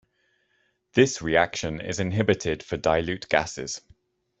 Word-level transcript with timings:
This 0.93 1.21
reaction 1.21 1.79
is 1.79 1.99
inhibited 1.99 2.63
for 2.63 2.75
dilute 2.75 3.29
gases. 3.29 3.81